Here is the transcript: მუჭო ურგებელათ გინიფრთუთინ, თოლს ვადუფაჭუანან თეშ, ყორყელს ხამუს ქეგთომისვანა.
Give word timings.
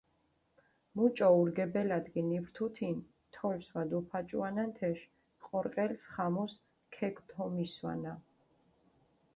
მუჭო 0.95 1.27
ურგებელათ 1.39 2.05
გინიფრთუთინ, 2.13 2.95
თოლს 3.35 3.65
ვადუფაჭუანან 3.73 4.69
თეშ, 4.77 4.99
ყორყელს 5.45 6.03
ხამუს 6.13 6.53
ქეგთომისვანა. 6.95 8.13